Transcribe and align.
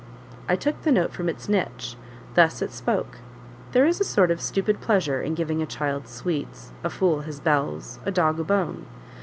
I 0.49 0.55
took 0.55 0.81
the 0.81 0.91
note 0.91 1.13
from 1.13 1.29
its 1.29 1.47
niche; 1.47 1.95
thus 2.33 2.63
it 2.63 2.71
spoke: 2.71 3.19
"There 3.71 3.85
is 3.85 4.01
a 4.01 4.03
sort 4.03 4.31
of 4.31 4.41
stupid 4.41 4.81
pleasure 4.81 5.21
in 5.21 5.35
giving 5.35 5.61
a 5.61 5.67
child 5.67 6.07
sweets, 6.07 6.71
a 6.83 6.89
fool 6.89 7.19
his 7.21 7.39
bells, 7.39 7.99
a 8.03 8.09
dog 8.09 8.39
a 8.39 8.43
bone. 8.43 8.87